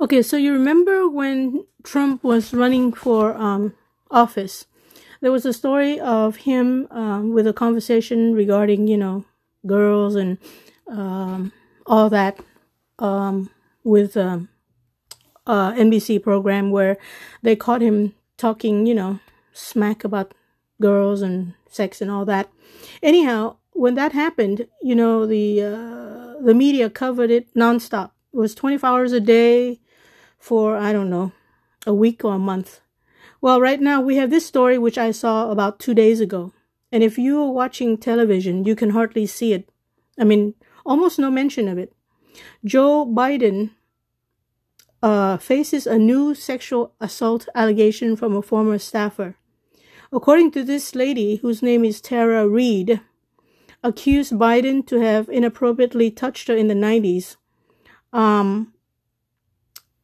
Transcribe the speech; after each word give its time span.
Okay, 0.00 0.22
so 0.22 0.38
you 0.38 0.54
remember 0.54 1.06
when 1.10 1.66
Trump 1.82 2.24
was 2.24 2.54
running 2.54 2.90
for 2.90 3.36
um, 3.36 3.74
office? 4.10 4.64
There 5.20 5.30
was 5.30 5.44
a 5.44 5.52
story 5.52 6.00
of 6.00 6.36
him 6.36 6.88
um, 6.90 7.34
with 7.34 7.46
a 7.46 7.52
conversation 7.52 8.32
regarding, 8.32 8.88
you 8.88 8.96
know, 8.96 9.26
girls 9.66 10.14
and 10.14 10.38
um, 10.88 11.52
all 11.86 12.08
that 12.08 12.40
um, 12.98 13.50
with 13.84 14.16
um, 14.16 14.48
uh, 15.46 15.72
NBC 15.74 16.18
program 16.18 16.70
where 16.70 16.96
they 17.42 17.54
caught 17.54 17.82
him 17.82 18.14
talking, 18.38 18.86
you 18.86 18.94
know, 18.94 19.20
smack 19.52 20.02
about 20.02 20.32
girls 20.80 21.20
and 21.20 21.52
sex 21.68 22.00
and 22.00 22.10
all 22.10 22.24
that. 22.24 22.48
Anyhow, 23.02 23.56
when 23.72 23.96
that 23.96 24.12
happened, 24.12 24.66
you 24.80 24.94
know, 24.94 25.26
the 25.26 25.60
uh, 25.60 26.40
the 26.42 26.54
media 26.54 26.88
covered 26.88 27.30
it 27.30 27.54
nonstop. 27.54 28.12
It 28.32 28.38
was 28.38 28.54
24 28.54 28.88
hours 28.88 29.12
a 29.12 29.20
day 29.20 29.79
for, 30.40 30.76
I 30.76 30.92
don't 30.92 31.10
know, 31.10 31.32
a 31.86 31.94
week 31.94 32.24
or 32.24 32.34
a 32.34 32.38
month. 32.38 32.80
Well, 33.40 33.60
right 33.60 33.80
now 33.80 34.00
we 34.00 34.16
have 34.16 34.30
this 34.30 34.46
story 34.46 34.78
which 34.78 34.98
I 34.98 35.12
saw 35.12 35.50
about 35.50 35.78
two 35.78 35.94
days 35.94 36.20
ago. 36.20 36.52
And 36.90 37.04
if 37.04 37.18
you 37.18 37.40
are 37.40 37.52
watching 37.52 37.96
television, 37.96 38.64
you 38.64 38.74
can 38.74 38.90
hardly 38.90 39.26
see 39.26 39.52
it. 39.52 39.68
I 40.18 40.24
mean, 40.24 40.54
almost 40.84 41.18
no 41.18 41.30
mention 41.30 41.68
of 41.68 41.78
it. 41.78 41.92
Joe 42.64 43.06
Biden 43.06 43.70
uh, 45.02 45.36
faces 45.36 45.86
a 45.86 45.98
new 45.98 46.34
sexual 46.34 46.94
assault 47.00 47.48
allegation 47.54 48.16
from 48.16 48.34
a 48.34 48.42
former 48.42 48.78
staffer. 48.78 49.36
According 50.12 50.50
to 50.52 50.64
this 50.64 50.94
lady, 50.94 51.36
whose 51.36 51.62
name 51.62 51.84
is 51.84 52.00
Tara 52.00 52.48
Reade, 52.48 53.00
accused 53.82 54.32
Biden 54.32 54.86
to 54.88 55.00
have 55.00 55.28
inappropriately 55.28 56.10
touched 56.10 56.48
her 56.48 56.56
in 56.56 56.68
the 56.68 56.74
90s. 56.74 57.36
Um, 58.12 58.74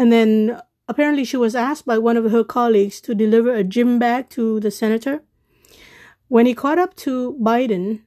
and 0.00 0.10
then 0.10 0.58
apparently 0.88 1.24
she 1.24 1.36
was 1.36 1.54
asked 1.54 1.84
by 1.84 1.98
one 1.98 2.16
of 2.16 2.32
her 2.32 2.42
colleagues 2.42 3.02
to 3.02 3.14
deliver 3.14 3.52
a 3.52 3.62
gym 3.62 3.98
bag 3.98 4.30
to 4.30 4.58
the 4.58 4.70
senator. 4.70 5.22
When 6.28 6.46
he 6.46 6.54
caught 6.54 6.78
up 6.78 6.96
to 7.04 7.36
Biden, 7.38 8.00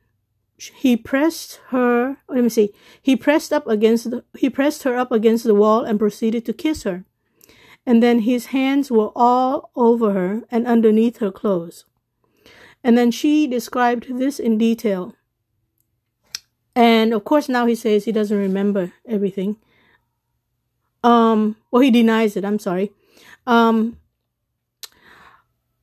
he 0.57 0.97
pressed 0.97 1.59
her, 1.67 2.17
let 2.27 2.43
me 2.43 2.49
see, 2.49 2.71
he 3.03 3.15
pressed 3.15 3.53
up 3.53 3.67
against 3.67 4.09
the, 4.09 4.23
he 4.35 4.49
pressed 4.49 4.81
her 4.83 4.97
up 4.97 5.11
against 5.11 5.43
the 5.43 5.53
wall 5.53 5.83
and 5.83 5.99
proceeded 5.99 6.47
to 6.47 6.53
kiss 6.53 6.81
her. 6.81 7.05
And 7.85 8.01
then 8.01 8.21
his 8.21 8.47
hands 8.47 8.89
were 8.89 9.11
all 9.15 9.69
over 9.75 10.13
her 10.13 10.41
and 10.49 10.65
underneath 10.65 11.17
her 11.17 11.31
clothes. 11.31 11.85
And 12.83 12.97
then 12.97 13.11
she 13.11 13.45
described 13.45 14.17
this 14.17 14.39
in 14.39 14.57
detail. 14.57 15.13
And 16.75 17.13
of 17.13 17.23
course 17.23 17.47
now 17.47 17.67
he 17.67 17.75
says 17.75 18.05
he 18.05 18.11
doesn't 18.11 18.35
remember 18.35 18.93
everything. 19.07 19.57
Um, 21.03 21.57
well, 21.71 21.81
he 21.81 21.91
denies 21.91 22.37
it. 22.37 22.45
I'm 22.45 22.59
sorry. 22.59 22.91
Um, 23.45 23.97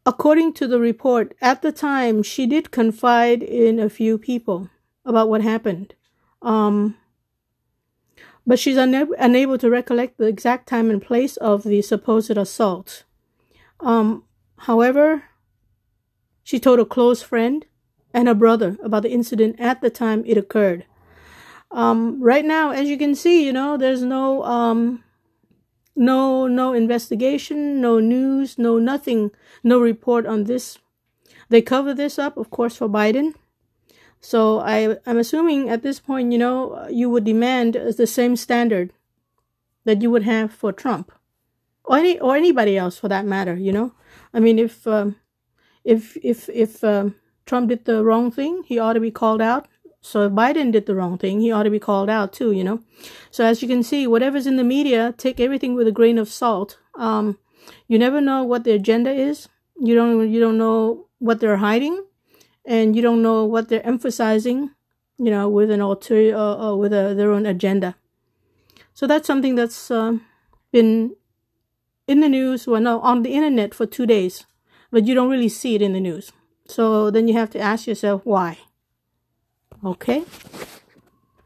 according 0.06 0.54
to 0.54 0.66
the 0.66 0.80
report, 0.80 1.34
at 1.40 1.62
the 1.62 1.72
time, 1.72 2.22
she 2.22 2.46
did 2.46 2.70
confide 2.70 3.42
in 3.42 3.78
a 3.78 3.90
few 3.90 4.16
people 4.16 4.70
about 5.04 5.28
what 5.28 5.42
happened. 5.42 5.94
Um, 6.42 6.96
but 8.46 8.58
she's 8.58 8.78
una- 8.78 9.08
unable 9.18 9.58
to 9.58 9.70
recollect 9.70 10.18
the 10.18 10.26
exact 10.26 10.68
time 10.68 10.90
and 10.90 11.02
place 11.02 11.36
of 11.36 11.62
the 11.62 11.82
supposed 11.82 12.36
assault. 12.36 13.04
Um, 13.80 14.24
however, 14.58 15.24
she 16.42 16.58
told 16.58 16.80
a 16.80 16.84
close 16.84 17.22
friend 17.22 17.66
and 18.12 18.26
her 18.26 18.34
brother 18.34 18.76
about 18.82 19.02
the 19.02 19.12
incident 19.12 19.60
at 19.60 19.80
the 19.80 19.90
time 19.90 20.24
it 20.26 20.36
occurred. 20.36 20.84
Um, 21.70 22.20
right 22.20 22.44
now, 22.44 22.70
as 22.70 22.88
you 22.88 22.98
can 22.98 23.14
see, 23.14 23.44
you 23.44 23.52
know, 23.52 23.76
there's 23.76 24.02
no 24.02 24.42
um, 24.44 25.04
no 26.00 26.46
no 26.46 26.72
investigation, 26.72 27.80
no 27.80 28.00
news, 28.00 28.58
no 28.58 28.78
nothing, 28.78 29.30
no 29.62 29.78
report 29.78 30.26
on 30.26 30.44
this. 30.44 30.78
They 31.50 31.60
cover 31.60 31.92
this 31.94 32.18
up, 32.18 32.36
of 32.38 32.48
course, 32.50 32.76
for 32.76 32.88
Biden. 32.88 33.34
So 34.20 34.60
I 34.60 34.96
I'm 35.06 35.18
assuming 35.18 35.68
at 35.68 35.82
this 35.82 36.00
point, 36.00 36.32
you 36.32 36.38
know, 36.38 36.88
you 36.90 37.10
would 37.10 37.24
demand 37.24 37.74
the 37.74 38.06
same 38.06 38.34
standard 38.36 38.92
that 39.84 40.00
you 40.00 40.10
would 40.10 40.22
have 40.22 40.52
for 40.52 40.72
Trump, 40.72 41.12
or 41.84 41.98
any 41.98 42.18
or 42.18 42.34
anybody 42.34 42.78
else 42.78 42.98
for 42.98 43.08
that 43.08 43.26
matter. 43.26 43.54
You 43.54 43.72
know, 43.72 43.92
I 44.32 44.40
mean, 44.40 44.58
if 44.58 44.86
um, 44.86 45.16
if 45.84 46.16
if 46.22 46.48
if 46.48 46.82
um, 46.82 47.14
Trump 47.44 47.68
did 47.68 47.84
the 47.84 48.02
wrong 48.04 48.30
thing, 48.30 48.62
he 48.64 48.78
ought 48.78 48.94
to 48.94 49.00
be 49.00 49.10
called 49.10 49.42
out. 49.42 49.68
So 50.00 50.22
if 50.22 50.32
Biden 50.32 50.72
did 50.72 50.86
the 50.86 50.94
wrong 50.94 51.18
thing, 51.18 51.40
he 51.40 51.52
ought 51.52 51.64
to 51.64 51.70
be 51.70 51.78
called 51.78 52.08
out 52.08 52.32
too, 52.32 52.52
you 52.52 52.64
know. 52.64 52.80
So 53.30 53.44
as 53.44 53.62
you 53.62 53.68
can 53.68 53.82
see, 53.82 54.06
whatever's 54.06 54.46
in 54.46 54.56
the 54.56 54.64
media, 54.64 55.14
take 55.18 55.38
everything 55.38 55.74
with 55.74 55.86
a 55.86 55.92
grain 55.92 56.18
of 56.18 56.28
salt. 56.28 56.78
Um, 56.94 57.38
you 57.86 57.98
never 57.98 58.20
know 58.20 58.42
what 58.42 58.64
the 58.64 58.72
agenda 58.72 59.12
is. 59.12 59.48
You 59.78 59.94
don't 59.94 60.30
you 60.30 60.40
don't 60.40 60.58
know 60.58 61.06
what 61.18 61.40
they're 61.40 61.58
hiding, 61.58 62.04
and 62.64 62.96
you 62.96 63.02
don't 63.02 63.22
know 63.22 63.44
what 63.44 63.68
they're 63.68 63.86
emphasizing, 63.86 64.70
you 65.18 65.30
know, 65.30 65.48
with 65.48 65.70
an 65.70 65.80
alter 65.80 66.34
uh, 66.34 66.70
uh, 66.70 66.76
with 66.76 66.92
a, 66.92 67.14
their 67.14 67.30
own 67.30 67.46
agenda. 67.46 67.96
So 68.94 69.06
that's 69.06 69.26
something 69.26 69.54
that's 69.54 69.90
uh, 69.90 70.18
been 70.72 71.14
in 72.06 72.20
the 72.20 72.28
news, 72.28 72.66
well, 72.66 72.80
no, 72.80 73.00
on 73.00 73.22
the 73.22 73.32
internet 73.34 73.72
for 73.74 73.86
two 73.86 74.06
days, 74.06 74.44
but 74.90 75.06
you 75.06 75.14
don't 75.14 75.30
really 75.30 75.48
see 75.48 75.74
it 75.74 75.82
in 75.82 75.92
the 75.92 76.00
news. 76.00 76.32
So 76.66 77.10
then 77.10 77.28
you 77.28 77.34
have 77.34 77.50
to 77.50 77.60
ask 77.60 77.86
yourself 77.86 78.22
why. 78.24 78.58
Okay 79.82 80.24